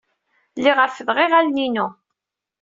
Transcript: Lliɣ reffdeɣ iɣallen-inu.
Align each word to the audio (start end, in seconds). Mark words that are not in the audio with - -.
Lliɣ 0.57 0.77
reffdeɣ 0.85 1.17
iɣallen-inu. 1.19 1.87